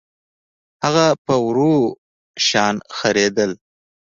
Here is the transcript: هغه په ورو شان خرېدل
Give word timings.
هغه 0.83 1.05
په 1.25 1.35
ورو 1.45 1.73
شان 2.47 2.75
خرېدل 2.97 3.51